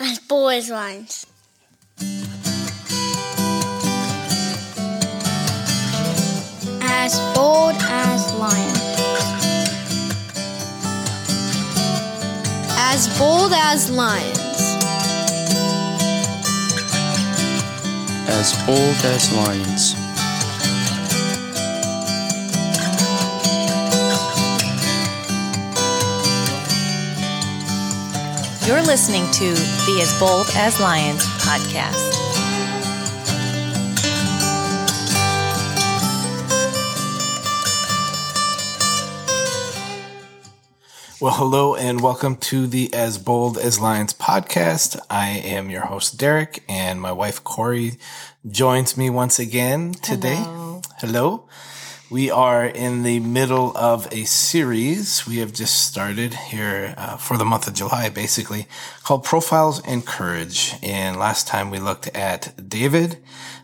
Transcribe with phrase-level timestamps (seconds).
[0.00, 0.18] as
[0.50, 1.26] as lions.
[6.80, 8.80] As bold as lions.
[12.78, 14.38] As bold as lions.
[18.26, 19.99] As bold as lions.
[28.70, 32.14] You're listening to the As Bold as Lions podcast.
[41.20, 45.00] Well, hello and welcome to the As Bold as Lions podcast.
[45.10, 47.94] I am your host, Derek, and my wife, Corey,
[48.48, 50.36] joins me once again today.
[50.36, 50.82] Hello.
[50.98, 51.48] Hello.
[52.10, 57.36] We are in the middle of a series we have just started here uh, for
[57.36, 58.66] the month of July, basically,
[59.04, 60.74] called Profiles in Courage.
[60.82, 63.18] And last time we looked at David.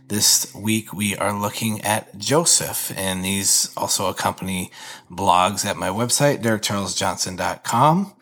[0.06, 4.70] This week we are looking at Joseph, and these also accompany
[5.10, 8.14] blogs at my website, derekcharlesjohnson.com.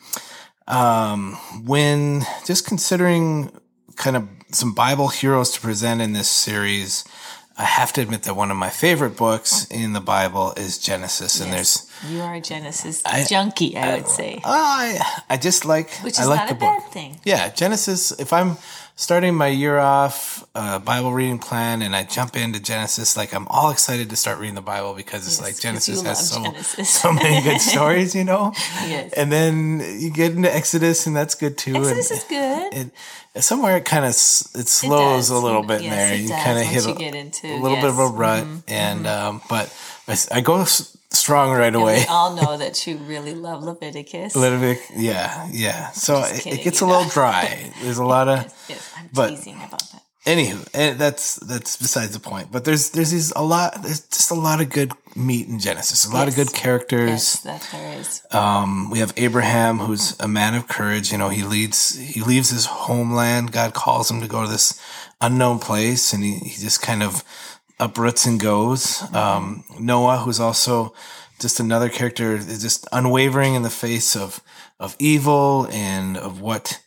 [0.66, 1.34] Um,
[1.66, 3.60] when just considering
[3.96, 7.04] kind of some Bible heroes to present in this series,
[7.56, 9.74] I have to admit that one of my favorite books oh.
[9.74, 14.08] in the Bible is Genesis, and there's You are a Genesis I- junkie, I would
[14.08, 14.41] say.
[14.44, 14.98] I
[15.30, 16.83] I just like Which I is like not the a book.
[16.83, 17.20] bad thing.
[17.24, 18.11] Yeah, Genesis.
[18.19, 18.56] If I'm
[18.96, 23.46] starting my year off uh, Bible reading plan and I jump into Genesis, like I'm
[23.48, 26.88] all excited to start reading the Bible because it's Yes, like Genesis has so Genesis.
[26.88, 28.52] so many good stories, you know.
[28.86, 29.12] Yes.
[29.14, 31.76] And then you get into Exodus, and that's good too.
[31.76, 32.74] Exodus and is good.
[33.34, 35.30] It, somewhere it kind of it slows does.
[35.30, 36.14] a little bit in there.
[36.14, 38.10] it You kind of hit a, a little bit of a yes.
[38.12, 38.18] Mm-hmm.
[38.18, 39.74] rut, and um, but
[40.08, 42.00] I, I go s- strong right away.
[42.00, 44.34] We all know that you really love Leviticus.
[44.34, 45.91] Bit, yeah, yeah.
[45.92, 47.72] So it, it gets a little dry.
[47.83, 50.02] There's a lot of, Yes, I'm but- teasing about that.
[50.27, 52.50] anywho, that's that's besides the point.
[52.52, 53.83] But there's there's these a lot.
[53.83, 56.05] There's just a lot of good meat in Genesis.
[56.07, 57.11] A lot of good characters.
[57.11, 58.23] Yes, that there is.
[58.30, 61.12] Um, we have Abraham, who's a man of courage.
[61.12, 63.52] You know, he leads, he leaves his homeland.
[63.52, 64.78] God calls him to go to this
[65.20, 67.23] unknown place, and he, he just kind of
[67.79, 69.02] uproots and goes.
[69.14, 70.95] Um, Noah, who's also
[71.40, 74.40] just another character, is just unwavering in the face of
[74.80, 76.80] of evil and of what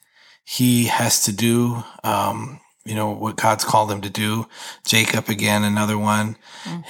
[0.44, 1.84] he has to do.
[2.04, 4.48] Um, you know what God's called him to do.
[4.86, 6.38] Jacob again, another one,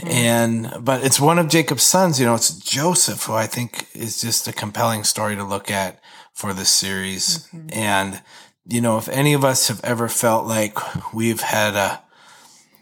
[0.04, 2.20] and but it's one of Jacob's sons.
[2.20, 6.00] You know, it's Joseph, who I think is just a compelling story to look at
[6.34, 7.50] for this series.
[7.70, 8.22] And
[8.68, 10.78] you know, if any of us have ever felt like
[11.14, 12.04] we've had a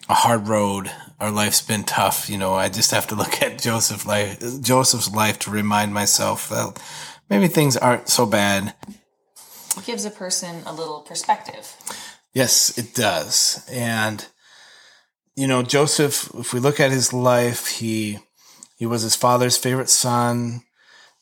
[0.10, 2.30] a hard road, our life's been tough.
[2.30, 6.50] You know, I just have to look at Joseph life, Joseph's life to remind myself
[6.50, 6.82] that
[7.30, 8.74] maybe things aren't so bad.
[9.78, 11.76] It gives a person a little perspective.
[12.34, 13.66] Yes, it does.
[13.72, 14.26] And
[15.36, 18.20] you know, Joseph, if we look at his life, he
[18.78, 20.64] he was his father's favorite son.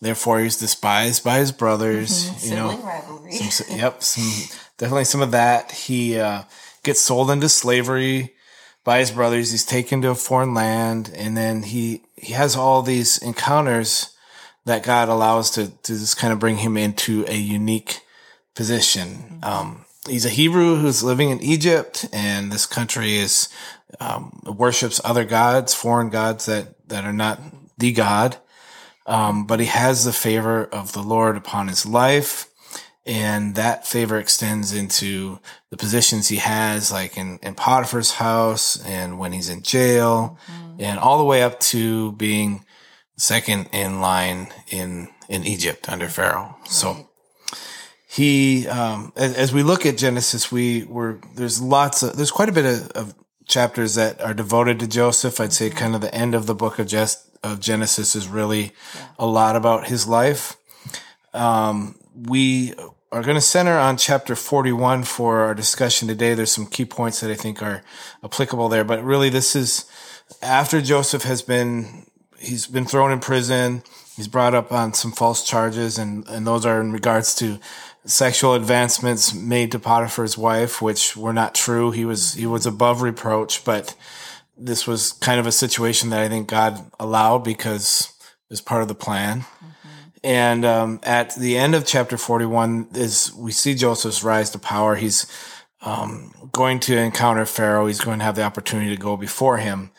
[0.02, 2.46] Therefore, he's despised by his brothers.
[2.48, 3.32] You know, Sibling rivalry.
[3.32, 5.72] some, yep, some definitely some of that.
[5.72, 6.44] He uh,
[6.84, 8.33] gets sold into slavery
[8.84, 9.52] by his brothers.
[9.52, 14.16] He's taken to a foreign land, and then he he has all these encounters
[14.66, 18.02] that God allows to to just kind of bring him into a unique
[18.56, 19.40] position.
[19.44, 23.50] Um, he's a Hebrew who's living in Egypt, and this country is
[24.00, 27.40] um, worships other gods, foreign gods that that are not
[27.78, 28.38] the God.
[29.06, 32.50] Um, but he has the favor of the Lord upon his life,
[33.06, 39.20] and that favor extends into the positions he has, like in, in Potiphar's house, and
[39.20, 40.38] when he's in jail,
[40.80, 42.66] and all the way up to being
[43.18, 46.56] second in line in in Egypt under Pharaoh.
[46.66, 47.10] So
[48.08, 52.50] he um as, as we look at genesis we were there's lots of there's quite
[52.50, 53.16] a bit of, of
[53.48, 55.40] chapters that are devoted to joseph.
[55.40, 58.72] I'd say kind of the end of the book of just of genesis is really
[59.20, 60.56] a lot about his life.
[61.34, 62.74] Um we
[63.12, 67.20] are going to center on chapter 41 for our discussion today there's some key points
[67.20, 67.84] that i think are
[68.24, 69.86] applicable there but really this is
[70.42, 72.06] after joseph has been
[72.44, 73.84] he's been thrown in prison.
[74.16, 77.60] He's brought up on some false charges, and, and those are in regards to
[78.06, 81.92] sexual advancements made to Potiphar's wife, which were not true.
[81.92, 83.96] He was he was above reproach, but
[84.58, 88.84] this was kind of a situation that I think God allowed because it was part
[88.84, 89.46] of the plan.
[90.24, 94.96] And um, at the end of chapter 41 is we see Joseph's rise to power.
[94.96, 95.28] He's
[95.82, 97.88] um, going to encounter Pharaoh.
[97.88, 99.92] He's going to have the opportunity to go before him.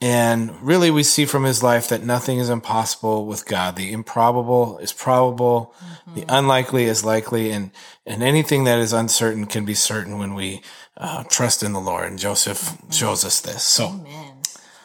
[0.00, 3.76] And really, we see from his life that nothing is impossible with God.
[3.76, 5.74] The improbable is probable,
[6.14, 7.70] the unlikely is likely, and,
[8.04, 10.60] and anything that is uncertain can be certain when we
[10.98, 12.10] uh, trust in the Lord.
[12.10, 13.62] And Joseph shows us this.
[13.62, 14.04] So,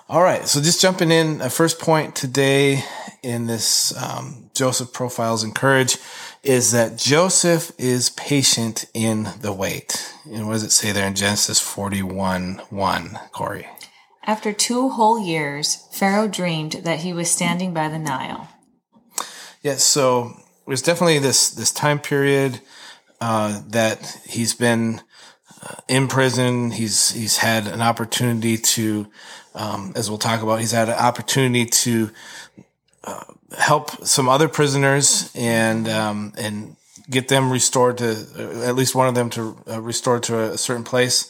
[0.08, 0.48] all right.
[0.48, 2.86] So, just jumping in, a first point today
[3.24, 5.98] in this um, Joseph Profiles in Courage
[6.44, 10.14] is that Joseph is patient in the wait.
[10.26, 13.68] And what does it say there in Genesis 41 1, Corey?
[14.24, 18.50] After two whole years, Pharaoh dreamed that he was standing by the Nile.
[19.62, 20.34] Yes, so
[20.66, 22.62] there's definitely this this time period
[23.20, 25.02] uh, that he's been
[25.62, 26.72] uh, in prison.
[26.72, 29.08] He's he's had an opportunity to,
[29.54, 32.12] um, as we'll talk about, he's had an opportunity to
[33.04, 33.24] uh,
[33.58, 36.76] help some other prisoners and um, and
[37.10, 40.58] get them restored to uh, at least one of them to uh, restored to a,
[40.58, 41.30] certain place.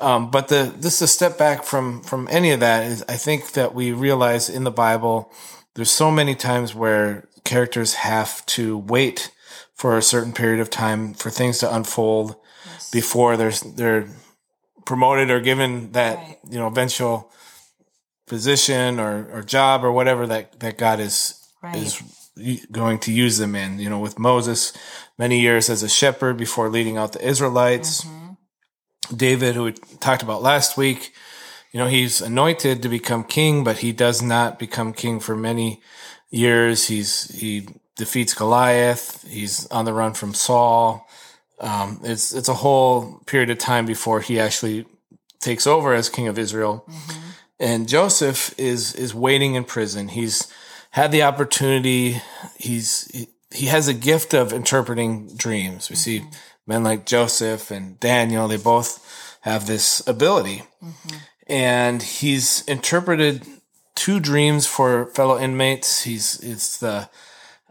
[0.00, 2.84] Um, but the this is a step back from from any of that.
[2.84, 5.32] Is I think that we realize in the Bible
[5.74, 9.30] there's so many times where characters have to wait
[9.74, 12.36] for a certain period of time for things to unfold
[12.92, 14.08] before they're they're
[14.84, 16.38] promoted or given that Right.
[16.50, 17.30] you know eventual
[18.28, 21.76] position or, or job or whatever that that God is Right.
[21.76, 22.00] is
[22.70, 23.80] going to use them in.
[23.80, 24.72] You know, with Moses,
[25.18, 28.06] many years as a shepherd before leading out the Israelites.
[29.14, 31.12] David, who we talked about last week,
[31.72, 35.80] you know, he's anointed to become king, but he does not become king for many
[36.30, 36.88] years.
[36.88, 37.66] He's he
[37.96, 39.26] defeats Goliath.
[39.26, 41.08] He's on the run from Saul.
[41.60, 44.86] Um, it's it's a whole period of time before he actually
[45.40, 46.84] takes over as king of Israel.
[47.60, 50.08] And Joseph is is waiting in prison.
[50.08, 50.52] He's
[50.90, 52.20] had the opportunity.
[52.56, 55.90] He's he, he has a gift of interpreting dreams.
[55.90, 56.24] We see
[56.66, 58.48] men like Joseph and Daniel.
[58.48, 60.62] They both have this ability,
[61.46, 63.44] and he's interpreted
[63.94, 66.02] two dreams for fellow inmates.
[66.04, 67.08] He's it's the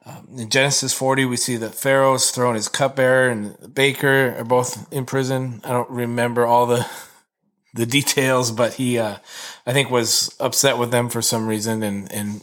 [0.07, 4.45] um, in Genesis 40, we see that Pharaoh's throne his cupbearer and the baker are
[4.45, 5.59] both in prison.
[5.65, 6.87] I don't remember all the
[7.77, 9.17] the details, but he, uh,
[9.65, 12.41] I think, was upset with them for some reason, and and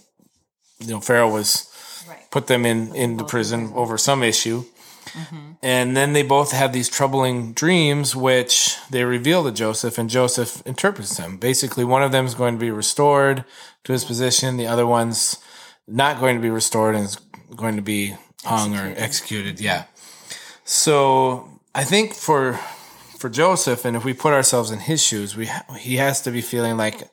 [0.81, 1.71] you know Pharaoh was
[2.09, 2.31] Right.
[2.31, 4.65] put them in into prison over some issue.
[5.63, 10.61] And then they both have these troubling dreams, which they reveal to Joseph, and Joseph
[10.67, 11.37] interprets them.
[11.37, 13.45] Basically, one of them is going to be restored
[13.85, 15.37] to his position, the other one's
[15.87, 17.17] not going to be restored and is
[17.55, 19.61] going to be hung or executed.
[19.61, 19.85] Yeah.
[20.65, 22.59] So I think for
[23.25, 25.49] for Joseph, and if we put ourselves in his shoes, we
[25.79, 27.09] he has to be feeling like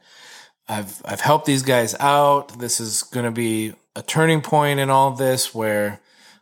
[0.68, 2.60] I've I've helped these guys out.
[2.60, 6.02] This is going to be a turning point in all of this where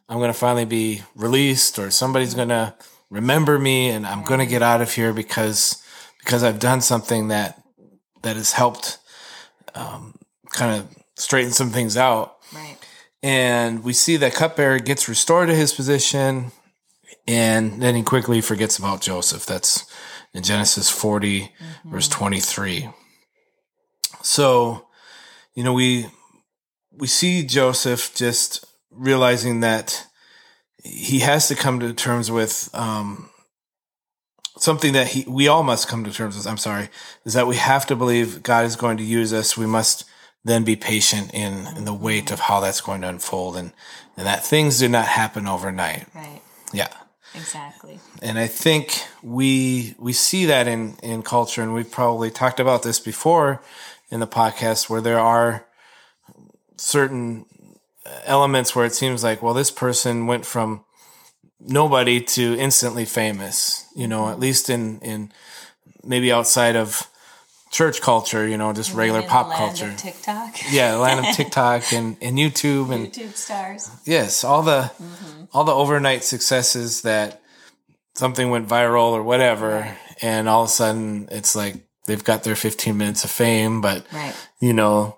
[0.09, 2.73] I'm going to finally be released, or somebody's going to
[3.11, 5.83] remember me, and I'm going to get out of here because
[6.17, 7.61] because I've done something that
[8.23, 8.97] that has helped
[9.75, 10.15] um,
[10.49, 12.37] kind of straighten some things out.
[12.55, 12.75] Right.
[13.21, 16.53] And we see that cupbearer gets restored to his position,
[17.27, 19.45] and then he quickly forgets about Joseph.
[19.45, 19.85] That's
[20.33, 21.51] in Genesis 40,
[21.85, 22.89] verse 23.
[24.21, 24.87] So,
[25.55, 26.07] you know, we
[26.91, 30.05] we see Joseph just realizing that
[30.83, 33.29] he has to come to terms with um,
[34.57, 36.47] something that he we all must come to terms with.
[36.47, 36.89] I'm sorry,
[37.25, 39.57] is that we have to believe God is going to use us.
[39.57, 40.05] We must
[40.45, 43.73] then be patient in, in the wait of how that's going to unfold, and
[44.17, 46.07] and that things do not happen overnight.
[46.13, 46.41] Right.
[46.73, 46.89] Yeah.
[47.35, 47.99] Exactly.
[48.21, 52.83] And I think we we see that in in culture, and we've probably talked about
[52.83, 53.61] this before
[54.09, 55.65] in the podcast, where there are
[56.77, 57.45] certain
[58.25, 60.83] elements where it seems like, well, this person went from
[61.59, 63.85] nobody to instantly famous.
[63.95, 65.31] You know, at least in in
[66.03, 67.09] maybe outside of
[67.69, 69.93] church culture, you know, just regular pop culture.
[69.97, 70.55] TikTok.
[70.71, 73.89] Yeah, the land of TikTok and, and YouTube and YouTube stars.
[74.05, 75.43] Yes, all the mm-hmm.
[75.53, 77.41] all the overnight successes that
[78.15, 82.55] something went viral or whatever, and all of a sudden it's like they've got their
[82.55, 84.35] 15 minutes of fame, but Right.
[84.59, 85.17] you know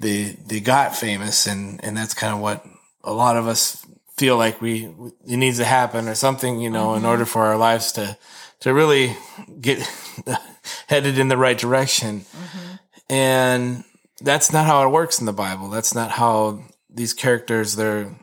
[0.00, 2.64] they they got famous, and and that's kind of what
[3.04, 3.84] a lot of us
[4.16, 4.84] feel like we
[5.26, 7.08] it needs to happen or something, you know, in mm-hmm.
[7.08, 8.16] order for our lives to
[8.62, 9.16] to really
[9.60, 9.78] get
[10.88, 12.74] headed in the right direction, mm-hmm.
[13.08, 13.84] and
[14.20, 15.68] that's not how it works in the Bible.
[15.68, 18.14] That's not how these characters their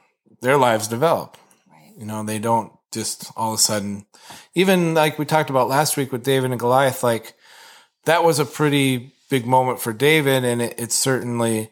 [0.42, 1.38] their lives develop.
[1.72, 1.94] Right.
[1.98, 4.06] You know, they don't just all of a sudden,
[4.56, 7.36] even like we talked about last week with David and Goliath, like
[8.06, 10.44] that was a pretty big moment for David.
[10.44, 11.72] And it, it certainly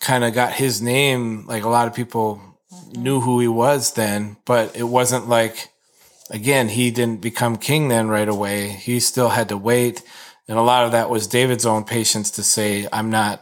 [0.00, 1.46] kind of got his name.
[1.46, 2.42] Like a lot of people
[2.72, 3.02] mm-hmm.
[3.02, 5.69] knew who he was then, but it wasn't like,
[6.30, 8.68] again, he didn't become king then right away.
[8.68, 10.02] He still had to wait
[10.50, 13.40] and a lot of that was David's own patience to say, I'm not,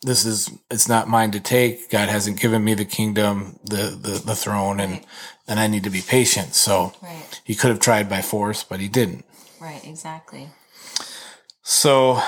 [0.00, 1.90] this is, it's not mine to take.
[1.90, 5.04] God hasn't given me the kingdom, the, the, the throne and,
[5.46, 6.54] and I need to be patient.
[6.54, 7.42] So Right.
[7.44, 9.26] he could have tried by force, but he didn't.
[9.60, 9.86] Right.
[9.86, 10.48] Exactly.
[11.62, 12.22] So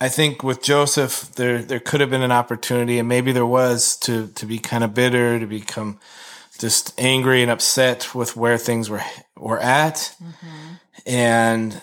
[0.00, 3.96] I think with Joseph, there there could have been an opportunity, and maybe there was
[3.98, 5.98] to to be kind of bitter, to become
[6.60, 9.02] just angry and upset with where things were
[9.36, 10.74] were at, mm-hmm.
[11.06, 11.82] and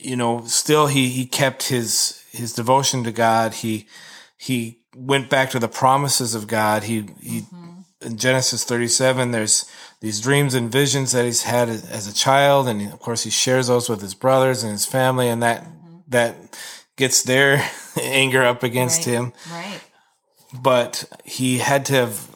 [0.00, 3.54] you know, still he he kept his his devotion to God.
[3.54, 3.86] He
[4.36, 6.84] he went back to the promises of God.
[6.84, 7.80] He he mm-hmm.
[8.02, 9.64] in Genesis 37, there's
[10.00, 13.66] these dreams and visions that he's had as a child, and of course he shares
[13.66, 15.98] those with his brothers and his family, and that mm-hmm.
[16.08, 16.36] that
[16.96, 17.68] gets their
[18.00, 19.12] anger up against Right.
[19.14, 19.32] him.
[19.50, 19.80] Right.
[20.52, 22.35] But he had to have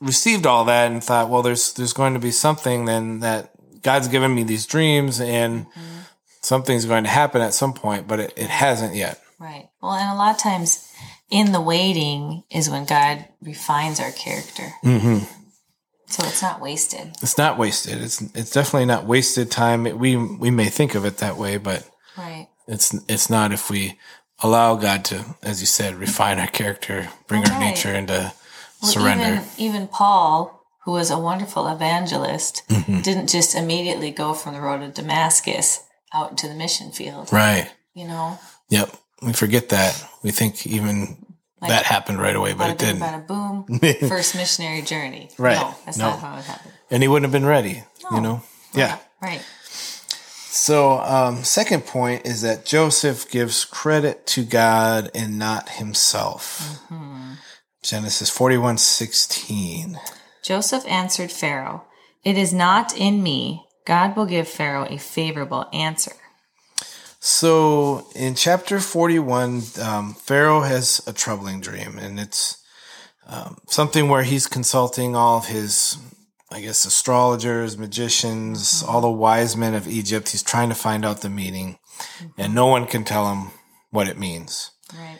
[0.00, 3.50] received all that and thought, well, there's there's going to be something then that
[3.82, 5.66] God's given me these dreams, and
[6.42, 9.20] something's going to happen at some point, but it, it hasn't yet.
[9.38, 9.68] Right.
[9.82, 10.92] Well, and a lot of times
[11.30, 14.68] in the waiting is when God refines our character.
[14.84, 15.24] Mm-hmm.
[16.06, 17.12] So it's not wasted.
[17.22, 18.02] It's not wasted.
[18.02, 19.84] It's it's definitely not wasted time.
[19.84, 21.88] We we may think of it that way, but
[22.18, 22.48] Right.
[22.66, 23.98] it's it's not if we
[24.42, 28.32] allow God to, as you said, refine our character, bring our nature into
[28.82, 29.24] Well, surrender.
[29.24, 33.00] Even, even Paul, who was a wonderful evangelist, Mm-hmm.
[33.00, 35.82] didn't just immediately go from the road to Damascus
[36.14, 37.32] out into the mission field.
[37.32, 37.70] right.
[37.94, 38.38] You know,
[38.70, 38.94] Yep.
[39.22, 40.02] We forget that.
[40.22, 41.26] We think even
[41.60, 43.02] that happened right away, but it didn't.
[43.02, 43.66] bada boom,
[44.08, 45.28] first missionary journey.
[45.36, 45.56] Right.
[45.58, 46.10] No, that's No.
[46.10, 46.72] not how it happened.
[46.90, 47.82] And he wouldn't have been ready.
[48.10, 48.42] You know.
[48.74, 48.96] Yeah.
[49.20, 49.42] Right.
[50.52, 56.78] So, um, second point is that Joseph gives credit to God and not himself.
[57.82, 59.98] Genesis forty-one sixteen.
[60.42, 61.84] Joseph answered Pharaoh,
[62.24, 63.66] It is not in me.
[63.84, 66.12] God will give Pharaoh a favorable answer.
[67.20, 72.62] So in chapter 41, um, Pharaoh has a troubling dream, and it's
[73.26, 75.98] um, something where he's consulting all of his,
[76.50, 80.30] I guess, astrologers, magicians, all the wise men of Egypt.
[80.30, 81.78] He's trying to find out the meaning,
[82.38, 83.50] and no one can tell him
[83.90, 84.70] what it means.
[84.94, 85.18] Right.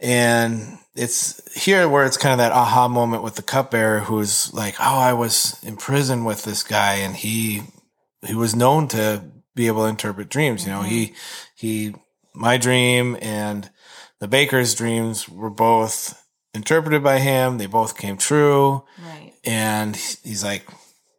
[0.00, 4.76] And it's here where it's kind of that aha moment with the cupbearer who's like,
[4.78, 7.62] Oh, I was in prison with this guy and he,
[8.26, 9.24] he was known to
[9.54, 10.64] be able to interpret dreams.
[10.64, 10.88] You know, mm-hmm.
[10.88, 11.14] he,
[11.54, 11.94] he,
[12.34, 13.70] my dream and
[14.20, 16.20] the baker's dreams were both
[16.54, 17.58] interpreted by him.
[17.58, 18.84] They both came true.
[18.98, 19.32] Right.
[19.44, 20.66] And he's like,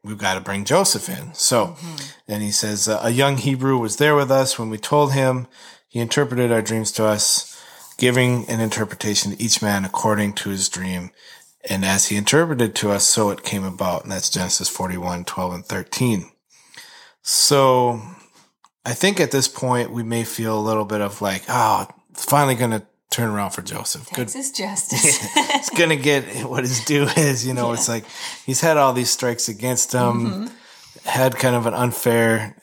[0.03, 1.34] we've got to bring Joseph in.
[1.34, 2.32] So, mm-hmm.
[2.32, 5.48] and he says, a young Hebrew was there with us when we told him.
[5.88, 7.54] He interpreted our dreams to us,
[7.98, 11.12] giving an interpretation to each man according to his dream.
[11.70, 14.04] And as he interpreted to us, so it came about.
[14.04, 16.32] And that's Genesis 41, 12 and 13.
[17.22, 18.02] So
[18.86, 22.25] I think at this point, we may feel a little bit of like, oh, it's
[22.25, 22.86] finally going to
[23.16, 24.10] turn around for Joseph.
[24.10, 25.18] Good Texas justice.
[25.54, 27.48] he's gonna get what his due is.
[27.48, 28.04] You know, it's like
[28.46, 31.08] he's had all these strikes against him, mm-hmm.
[31.08, 32.56] had kind of an unfair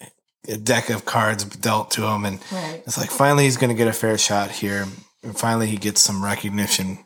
[0.62, 2.82] deck of cards dealt to him, and Right.
[2.86, 4.86] it's like finally he's gonna get a fair shot here,
[5.22, 6.98] and finally he gets some recognition,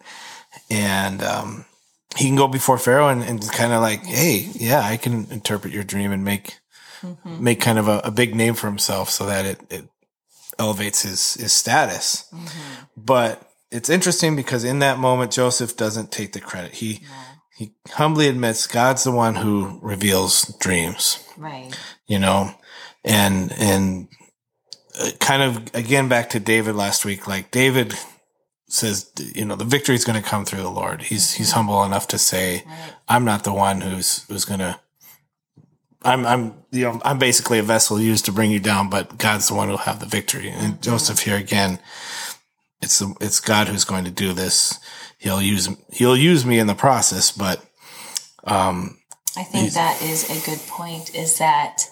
[0.71, 1.65] and um,
[2.17, 5.73] he can go before Pharaoh and, and kind of like, hey, yeah, I can interpret
[5.73, 6.59] your dream and make
[7.25, 9.85] make kind of a, a big name for himself, so that it, it
[10.59, 12.33] elevates his his status.
[12.97, 16.73] But it's interesting because in that moment, Joseph doesn't take the credit.
[16.75, 17.03] He
[17.57, 21.23] he humbly admits God's the one who reveals dreams.
[21.37, 21.79] right.
[22.07, 22.51] You know,
[23.05, 24.09] and and
[25.21, 27.27] kind of again back to David last week.
[27.27, 27.95] Like David
[28.69, 31.03] says, you know, the victory is going to come through the Lord.
[31.03, 32.65] He's he's humble enough to say,
[33.09, 34.81] "I'm not the one who's who's going to."
[36.03, 39.49] I'm, I'm, you know, I'm basically a vessel used to bring you down, but God's
[39.49, 40.51] the one who'll have the victory.
[40.51, 41.81] And Joseph here again,
[42.81, 44.79] it's the, it's God who's going to do this.
[45.19, 47.65] He'll use he'll use me in the process, but
[48.45, 48.99] um,
[49.37, 51.15] I think that is a good point.
[51.15, 51.83] Is that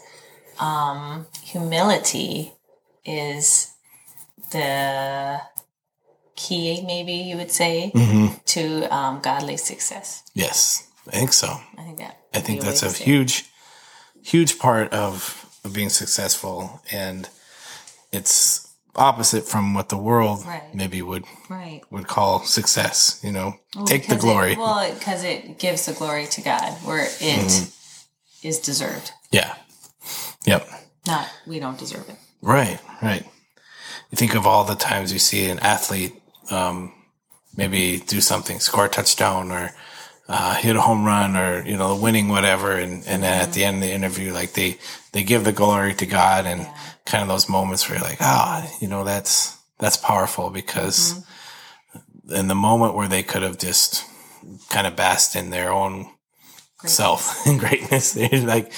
[0.61, 2.53] um, humility
[3.05, 3.73] is
[4.51, 5.41] the
[6.37, 7.91] key, maybe you would say,
[8.47, 10.23] to um, godly success.
[10.35, 11.49] yes, I think so.
[11.79, 12.19] I think that.
[12.35, 12.97] I think that's a it.
[12.97, 13.45] huge,
[14.23, 17.29] huge part of, of being successful, and
[18.13, 20.73] it's opposite from what the world Right.
[20.75, 21.83] maybe would right.
[21.91, 23.21] would call success.
[23.25, 23.55] You know,
[23.87, 24.53] take the glory.
[24.53, 27.71] It, well, because it gives the glory to God, where it is
[28.43, 28.63] Mm-hmm.
[28.65, 29.13] deserved.
[29.31, 29.55] yeah.
[30.47, 30.69] Yep.
[31.07, 32.17] Not we don't deserve it.
[32.45, 32.79] Right.
[33.03, 33.25] Right.
[34.11, 36.13] You think of all the times you see an athlete
[36.51, 36.93] um,
[37.57, 39.71] maybe do something, score a touchdown, or
[40.29, 43.65] uh, hit a home run or you know winning whatever and and then at the
[43.65, 44.79] end of the interview like they
[45.13, 46.79] they give the glory to god and yeah.
[47.05, 51.13] kind of those moments where you're like ah oh, you know that's that's powerful because
[51.13, 52.35] mm-hmm.
[52.37, 54.03] in the moment where they could have just
[54.71, 56.09] kind of basked in their own
[56.79, 56.97] greatness.
[56.97, 58.73] self and greatness they're like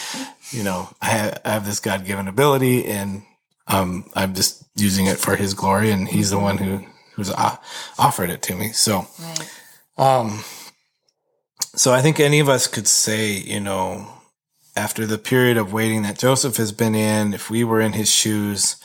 [0.51, 3.23] you know I have, I have this god-given ability and
[3.69, 7.57] um i'm just using it for his glory and he's the one who who's uh,
[7.99, 9.51] offered it to me so right.
[9.99, 10.45] um
[11.77, 14.09] so I think any of us could say, you know,
[14.75, 18.11] after the period of waiting that Joseph has been in, if we were in his
[18.11, 18.77] shoes,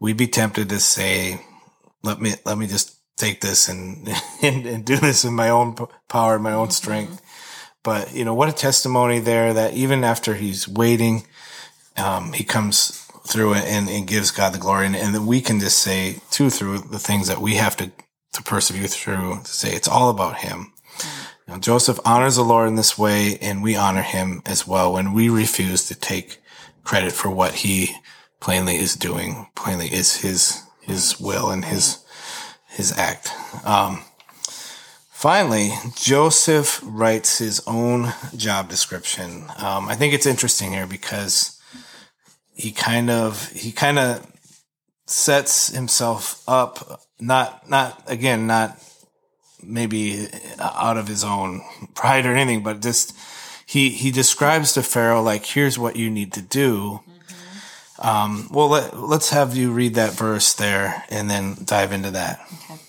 [0.00, 1.40] we'd be tempted to say,
[2.02, 4.08] let me, let me just take this and,
[4.42, 5.76] and, and do this in my own
[6.08, 7.12] power, my own strength.
[7.12, 7.24] Mm-hmm.
[7.84, 11.26] But, you know, what a testimony there that even after he's waiting,
[11.96, 14.86] um, he comes through it and, and gives God the glory.
[14.86, 17.90] And, and we can just say too, through the things that we have to,
[18.32, 20.72] to persevere through to say it's all about him.
[21.46, 25.12] Now, Joseph honors the Lord in this way, and we honor him as well when
[25.12, 26.38] we refuse to take
[26.84, 27.94] credit for what he
[28.40, 32.04] plainly is doing, plainly is his, his will and his,
[32.68, 33.30] his act.
[33.64, 34.04] Um,
[35.10, 39.44] finally, Joseph writes his own job description.
[39.58, 41.53] Um, I think it's interesting here because
[42.54, 44.26] he kind of, he kind of
[45.06, 48.78] sets himself up, not, not, again, not
[49.66, 50.28] maybe
[50.60, 51.62] out of his own
[51.94, 53.16] pride or anything, but just
[53.66, 58.06] he he describes to Pharaoh like, "Here's what you need to do." Mm-hmm.
[58.06, 62.40] Um, well, let, let's have you read that verse there and then dive into that.
[62.64, 62.80] Okay.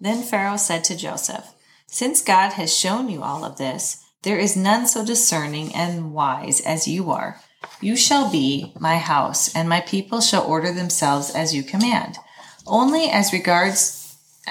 [0.00, 1.46] Then Pharaoh said to Joseph,
[1.86, 6.60] "Since God has shown you all of this, there is none so discerning and wise
[6.60, 7.40] as you are.
[7.80, 12.18] You shall be my house, and my people shall order themselves as you command."
[12.66, 14.00] Only as regards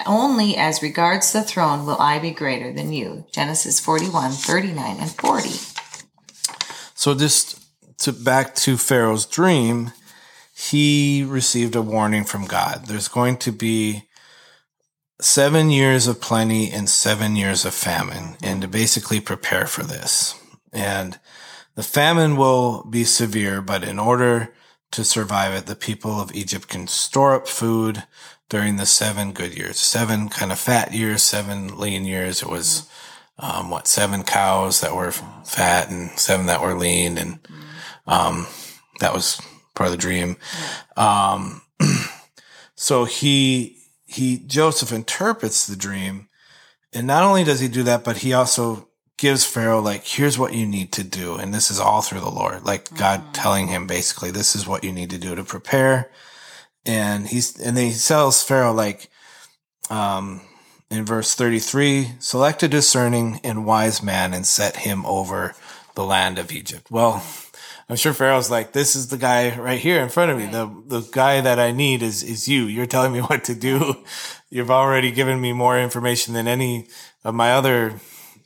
[0.05, 3.25] only as regards the throne will I be greater than you.
[3.31, 5.59] Genesis 41, 39, and 40.
[6.93, 7.59] So just
[7.99, 9.91] to back to Pharaoh's dream,
[10.53, 12.85] he received a warning from God.
[12.85, 14.03] There's going to be
[15.21, 20.35] seven years of plenty and seven years of famine, and to basically prepare for this.
[20.71, 21.19] And
[21.79, 24.53] the famine will be severe, but in order
[24.91, 28.03] to survive it, the people of Egypt can store up food,
[28.49, 32.41] during the seven good years, seven kind of fat years, seven lean years.
[32.41, 32.89] It was,
[33.37, 35.13] um, what, seven cows that were
[35.45, 37.17] fat and seven that were lean.
[37.17, 37.39] And,
[38.05, 38.45] um,
[38.99, 39.39] that was
[39.73, 40.35] part of the dream.
[40.97, 41.61] Um,
[42.75, 46.27] so he, he, Joseph interprets the dream.
[46.91, 48.88] And not only does he do that, but he also
[49.19, 51.35] gives Pharaoh, like, here's what you need to do.
[51.35, 53.31] And this is all through the Lord, like God mm-hmm.
[53.33, 56.09] telling him basically, this is what you need to do to prepare
[56.85, 59.09] and he's and then he tells Pharaoh like
[59.89, 60.41] um
[60.89, 65.55] in verse 33 select a discerning and wise man and set him over
[65.95, 66.89] the land of Egypt.
[66.89, 67.23] Well,
[67.89, 70.45] I'm sure Pharaoh's like, this is the guy right here in front of me.
[70.45, 72.65] The the guy that I need is is you.
[72.65, 74.03] You're telling me what to do.
[74.49, 76.87] You've already given me more information than any
[77.23, 77.99] of my other,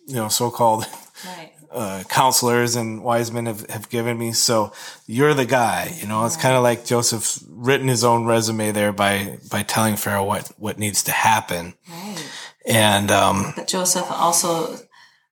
[0.08, 0.86] you know, so-called
[1.26, 4.32] right uh, counselors and wise men have, have given me.
[4.32, 4.72] So
[5.08, 8.94] you're the guy, you know, it's kind of like Joseph written his own resume there
[8.94, 11.74] by, by telling Pharaoh what, what needs to happen.
[11.90, 12.32] Right.
[12.66, 14.78] And, um, but Joseph also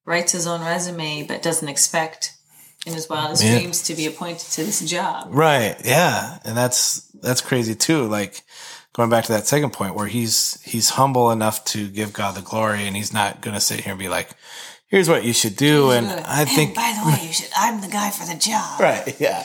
[0.05, 2.35] writes his own resume, but doesn't expect
[2.87, 3.59] in his wildest yeah.
[3.59, 5.27] dreams to be appointed to this job.
[5.29, 5.79] Right.
[5.85, 6.39] Yeah.
[6.43, 8.07] And that's, that's crazy too.
[8.07, 8.41] Like,
[8.93, 12.41] going back to that second point where he's he's humble enough to give God the
[12.41, 14.31] glory and he's not going to sit here and be like
[14.91, 15.89] here's what you should do.
[15.91, 18.79] And I think, by the way, you should, I'm the guy for the job.
[18.79, 19.19] Right.
[19.19, 19.43] Yeah.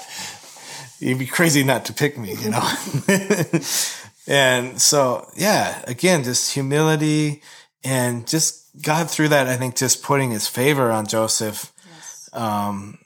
[0.99, 2.69] You'd be crazy not to pick me, you know?
[4.27, 7.43] and so, yeah, again, just humility
[7.85, 12.31] and just God through that, I think just putting his favor on Joseph, yes.
[12.33, 12.99] um,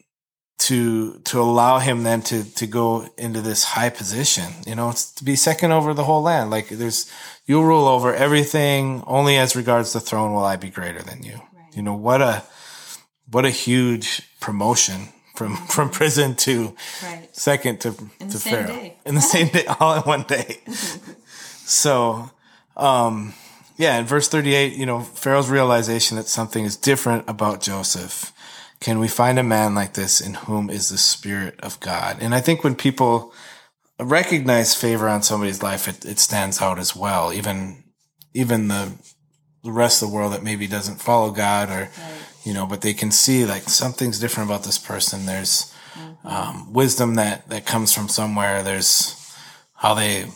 [0.61, 5.25] to, to allow him then to, to go into this high position, you know, to
[5.25, 6.51] be second over the whole land.
[6.51, 7.11] Like there's,
[7.47, 9.03] you'll rule over everything.
[9.07, 11.41] Only as regards the throne will I be greater than you.
[11.73, 12.43] You know, what a,
[13.31, 15.67] what a huge promotion from, mm-hmm.
[15.67, 17.29] from prison to right.
[17.33, 18.97] second to, in to Pharaoh day.
[19.07, 20.61] in the same day, all in one day.
[21.65, 22.31] so,
[22.77, 23.33] um,
[23.79, 28.31] yeah, in verse 38, you know, Pharaoh's realization that something is different about Joseph.
[28.81, 32.19] Can we find a man like this in whom is the spirit of God?
[32.21, 33.33] And I think when people
[33.99, 37.33] recognize favor on somebody's life, it, it stands out as well.
[37.33, 37.85] Even,
[38.33, 38.93] even the
[39.63, 42.23] the rest of the world that maybe doesn't follow God or, right.
[42.45, 45.27] you know, but they can see like something's different about this person.
[45.27, 46.27] There's mm-hmm.
[46.27, 48.63] um, wisdom that, that comes from somewhere.
[48.63, 49.17] There's
[49.75, 50.27] how they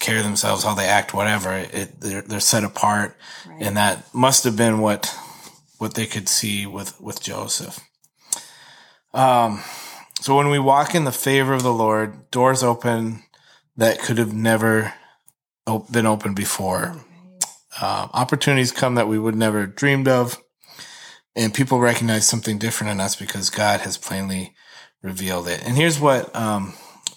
[0.00, 1.52] carry themselves, how they act, whatever.
[1.52, 3.14] It, they're, they're set apart.
[3.46, 3.62] Right.
[3.62, 5.14] And that must have been what,
[5.82, 7.80] what they could see with with Joseph.
[9.12, 9.62] Um,
[10.20, 13.24] so when we walk in the favor of the Lord, doors open
[13.76, 14.94] that could have never
[15.90, 17.04] been opened before.
[17.80, 20.40] Uh, opportunities come that we would never dreamed of,
[21.34, 24.54] and people recognize something different in us because God has plainly
[25.02, 25.66] revealed it.
[25.66, 26.74] And here's what um,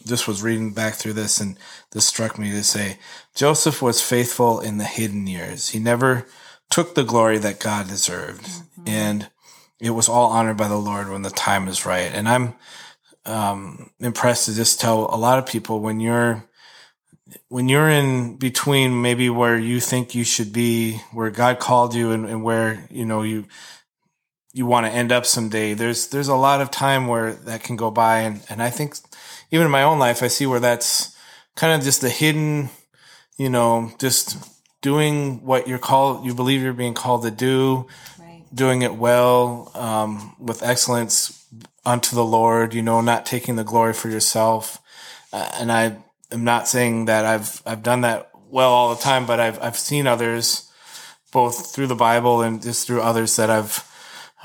[0.07, 1.55] just was reading back through this, and
[1.91, 2.97] this struck me to say
[3.35, 5.69] Joseph was faithful in the hidden years.
[5.69, 6.25] He never
[6.75, 8.89] took the glory that God deserved, mm-hmm.
[8.89, 9.29] and
[9.79, 12.11] it was all honored by the Lord when the time is right.
[12.13, 12.53] And I'm
[13.25, 16.43] um, impressed to just tell a lot of people when you're
[17.47, 22.11] when you're in between maybe where you think you should be, where God called you
[22.11, 23.45] and, and where, you know, you,
[24.53, 27.77] you want to end up someday, there's, there's a lot of time where that can
[27.77, 28.19] go by.
[28.19, 28.95] And, and I think
[29.49, 31.15] even in my own life, I see where that's
[31.55, 32.69] kind of just the hidden,
[33.37, 34.37] you know, just
[34.85, 37.87] doing what you're called, you believe you're being called to do,
[38.19, 38.43] right.
[38.53, 41.43] doing it well, um, with excellence
[41.83, 44.79] unto the Lord, you know, not taking the glory for yourself.
[45.33, 45.97] Uh, and I,
[46.31, 49.75] am not saying that I've I've done that well all the time, but I've I've
[49.75, 50.71] seen others
[51.31, 53.83] both through the Bible and just through others that I've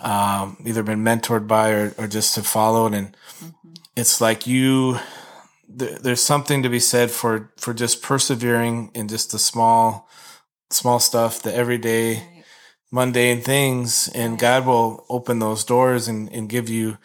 [0.03, 3.75] um, either been mentored by or, or just have followed, and mm-hmm.
[3.95, 5.01] it's like you.
[5.79, 10.09] Th- there's something to be said for for just persevering in just the small
[10.71, 12.45] small stuff, the everyday right.
[12.91, 16.99] mundane things, and God will open those doors and and give you.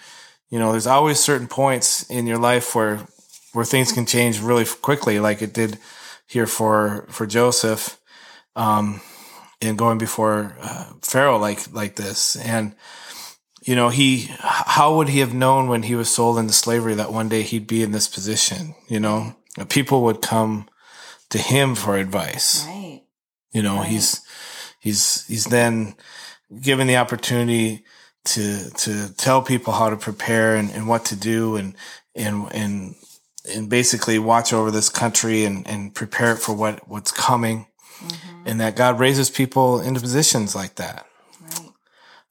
[0.49, 3.07] You know, there's always certain points in your life where
[3.53, 5.79] where things can change really quickly, like it did
[6.27, 7.97] here for for Joseph,
[8.55, 9.01] um,
[9.61, 12.35] and going before uh, Pharaoh like like this.
[12.35, 12.75] And
[13.63, 17.13] you know, he how would he have known when he was sold into slavery that
[17.13, 18.75] one day he'd be in this position?
[18.87, 19.35] You know,
[19.69, 20.67] people would come
[21.29, 22.65] to him for advice.
[22.67, 23.04] Right.
[23.55, 23.87] You know, right.
[23.87, 24.21] he's
[24.79, 25.95] he's he's then
[26.61, 27.85] given the opportunity
[28.25, 31.73] to to tell people how to prepare and, and what to do and
[32.15, 32.95] and and
[33.53, 37.67] and basically watch over this country and, and prepare it for what, what's coming.
[37.99, 38.47] Mm-hmm.
[38.47, 41.05] And that God raises people into positions like that.
[41.41, 41.69] Right.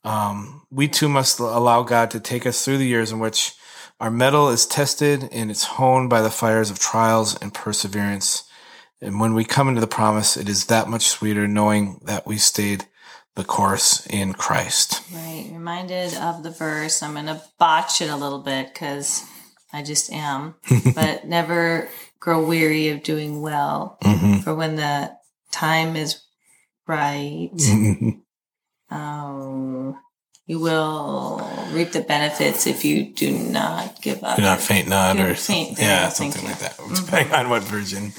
[0.05, 3.55] Um, we too must allow God to take us through the years in which
[4.01, 8.45] our metal is tested and it's honed by the fires of trials and perseverance.
[9.01, 12.39] And when we come into the promise, it is that much sweeter knowing that we
[12.39, 12.87] stayed
[13.35, 15.03] the course in Christ.
[15.13, 15.51] Right.
[15.53, 17.03] Reminded of the verse.
[17.03, 19.25] I'm going to botch it a little bit because
[19.73, 20.55] I just am,
[20.95, 21.89] but never
[22.21, 23.99] grow weary of doing well.
[24.03, 24.41] Mm-hmm.
[24.41, 25.17] For when the
[25.51, 26.23] time is
[26.87, 27.51] right,
[28.91, 29.99] um,
[30.47, 31.41] you will
[31.73, 34.37] reap the benefits if you do not give up.
[34.37, 36.77] Do not faint not, or faint, yeah, something like that.
[36.77, 37.05] Mm-hmm.
[37.05, 38.13] Depending on what version.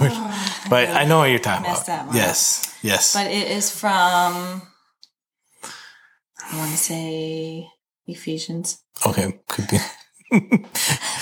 [0.00, 2.14] Oh, but I, I, know what you're talking about.
[2.14, 3.14] Yes, yes.
[3.14, 4.62] But it is from.
[6.44, 7.68] I want to say
[8.06, 8.78] Ephesians.
[9.06, 9.78] Okay, could be.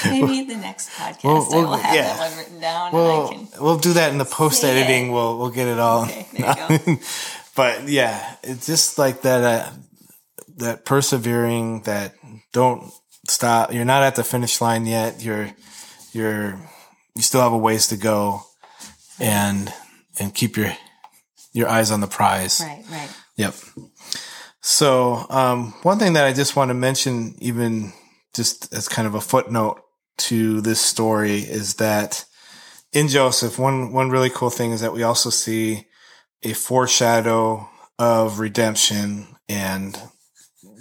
[0.04, 2.02] Maybe the next podcast we'll, we'll, I will have yeah.
[2.02, 2.92] that one written down.
[2.92, 5.10] We'll, can we'll do that in the post editing.
[5.10, 6.04] We'll we'll get it all.
[6.04, 7.00] Okay,
[7.56, 9.42] but yeah, it's just like that.
[9.42, 9.70] Uh,
[10.60, 11.82] that persevering.
[11.82, 12.14] That
[12.52, 12.92] don't
[13.28, 13.72] stop.
[13.72, 15.22] You're not at the finish line yet.
[15.22, 15.50] You're
[16.12, 16.58] you're
[17.14, 18.42] you still have a ways to go,
[19.18, 19.72] and
[20.18, 20.72] and keep your
[21.52, 22.60] your eyes on the prize.
[22.60, 22.84] Right.
[22.90, 23.10] Right.
[23.36, 23.54] Yep.
[24.60, 27.92] So um, one thing that I just want to mention, even
[28.34, 29.82] just as kind of a footnote
[30.18, 32.24] to this story is that
[32.92, 35.86] in Joseph, one, one really cool thing is that we also see
[36.42, 37.68] a foreshadow
[37.98, 39.98] of redemption and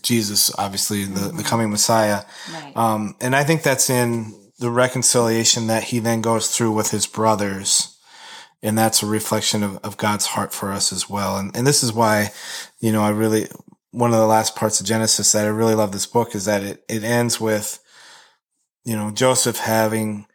[0.04, 1.38] Jesus, obviously the, mm-hmm.
[1.38, 2.24] the coming Messiah.
[2.52, 2.76] Right.
[2.76, 7.08] Um, and I think that's in the reconciliation that he then goes through with his
[7.08, 7.98] brothers.
[8.62, 11.38] And that's a reflection of, of God's heart for us as well.
[11.38, 12.32] And, and this is why,
[12.82, 13.48] you know, I really,
[13.92, 16.64] one of the last parts of Genesis that I really love this book is that
[16.64, 17.80] it, it ends with,
[18.84, 20.26] you know, Joseph having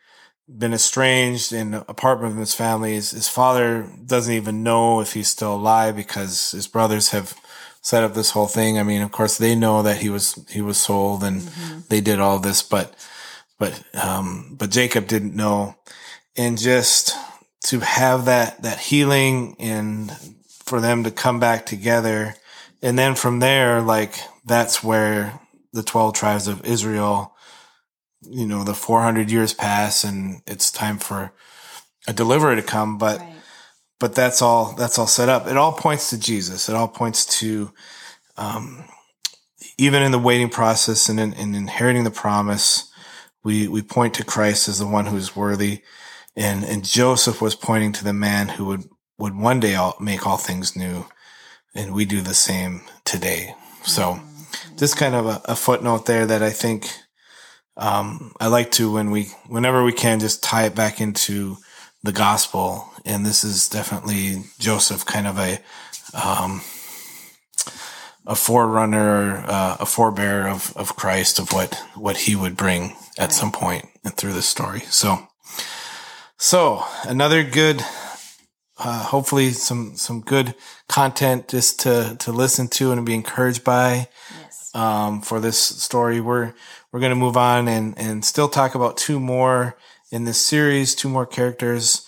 [0.49, 2.95] been estranged and apart from his family.
[2.95, 7.35] His, his father doesn't even know if he's still alive because his brothers have
[7.85, 8.79] set up this whole thing.
[8.79, 11.81] I mean, of course they know that he was, he was sold and mm-hmm.
[11.91, 12.95] they did all this, but,
[13.59, 15.77] but, um, but Jacob didn't know.
[16.35, 17.15] And just
[17.67, 20.11] to have that, that healing and
[20.49, 22.35] for them to come back together
[22.81, 24.17] and then from there, like
[24.47, 25.39] that's where
[25.75, 27.35] the 12 tribes of Israel,
[28.23, 31.33] you know, the 400 years pass and it's time for
[32.09, 32.97] a deliverer to come.
[32.97, 33.34] But, right.
[34.01, 35.47] But that's all, that's all set up.
[35.47, 36.69] It all points to Jesus.
[36.69, 37.73] It all points to,
[38.37, 38.85] um,
[39.79, 42.91] even in the waiting process and in, in inheriting the promise,
[43.43, 45.83] we, we point to Christ as the one who's worthy.
[46.37, 48.85] And, and Joseph was pointing to the man who would,
[49.19, 51.07] would one day all, make all things new
[51.75, 53.55] and we do the same today.
[53.83, 54.21] So
[54.77, 56.89] just kind of a, a footnote there that I think
[57.77, 61.57] um, I like to when we whenever we can just tie it back into
[62.03, 62.89] the gospel.
[63.05, 65.61] And this is definitely Joseph, kind of a
[66.15, 66.63] um,
[68.27, 73.25] a forerunner, uh, a forebearer of, of Christ, of what, what he would bring at
[73.25, 73.33] right.
[73.33, 73.87] some point
[74.17, 74.81] through this story.
[74.89, 75.29] So,
[76.39, 77.83] so another good,
[78.79, 80.55] uh, hopefully some, some good
[80.89, 84.09] content just to, to listen to and be encouraged by,
[84.41, 84.71] yes.
[84.75, 86.21] um, for this story.
[86.21, 86.55] We're,
[86.93, 89.77] we're going to move on and, and still talk about two more
[90.11, 92.07] in this series, two more characters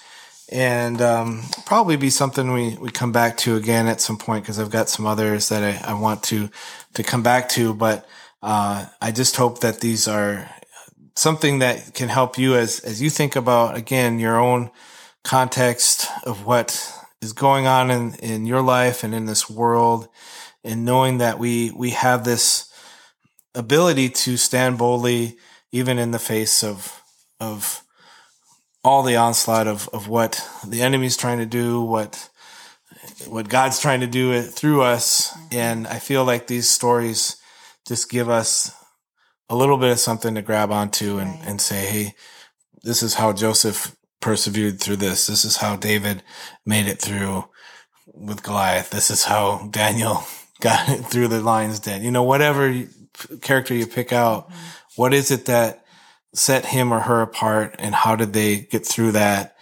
[0.48, 4.58] and um, probably be something we, we come back to again at some point because
[4.58, 6.48] I've got some others that I, I want to
[6.94, 7.74] to come back to.
[7.74, 8.06] But
[8.42, 10.48] uh, I just hope that these are
[11.16, 14.70] something that can help you as as you think about again your own
[15.24, 20.08] context of what is going on in in your life and in this world,
[20.62, 22.72] and knowing that we we have this
[23.54, 25.36] ability to stand boldly
[25.72, 27.02] even in the face of
[27.40, 27.82] of
[28.86, 32.28] all the onslaught of, of what the enemy's trying to do, what
[33.28, 35.36] what God's trying to do through us.
[35.50, 37.36] And I feel like these stories
[37.86, 38.72] just give us
[39.48, 42.14] a little bit of something to grab onto and, and say, hey,
[42.82, 45.26] this is how Joseph persevered through this.
[45.26, 46.22] This is how David
[46.64, 47.44] made it through
[48.06, 48.90] with Goliath.
[48.90, 50.24] This is how Daniel
[50.60, 52.02] got it through the lion's den.
[52.02, 52.84] You know, whatever
[53.40, 54.60] character you pick out, mm-hmm.
[54.96, 55.85] what is it that
[56.36, 59.56] set him or her apart and how did they get through that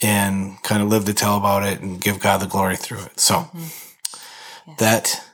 [0.00, 3.20] and kind of live to tell about it and give God the glory through it.
[3.20, 4.70] So mm-hmm.
[4.70, 4.74] yeah.
[4.78, 5.24] that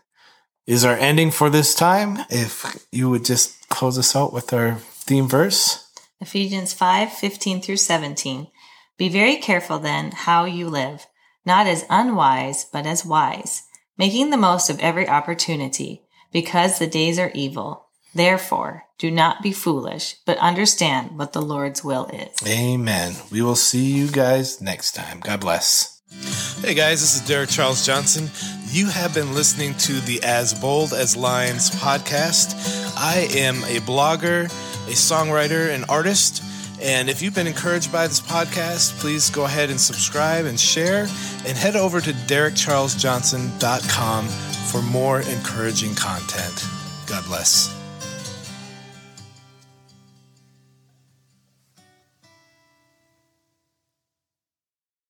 [0.66, 2.18] is our ending for this time.
[2.28, 5.86] If you would just close us out with our theme verse.
[6.20, 8.48] Ephesians 5, 15 through 17.
[8.98, 11.06] Be very careful then how you live,
[11.46, 13.62] not as unwise, but as wise,
[13.96, 17.86] making the most of every opportunity, because the days are evil.
[18.14, 22.28] Therefore, do not be foolish, but understand what the Lord's will is.
[22.46, 23.14] Amen.
[23.30, 25.20] We will see you guys next time.
[25.20, 26.00] God bless.
[26.60, 28.28] Hey guys, this is Derek Charles Johnson.
[28.70, 32.52] You have been listening to the As Bold as Lions podcast.
[32.96, 36.42] I am a blogger, a songwriter, an artist.
[36.82, 41.06] And if you've been encouraged by this podcast, please go ahead and subscribe and share
[41.46, 46.66] and head over to derekcharlesjohnson.com for more encouraging content.
[47.06, 47.79] God bless.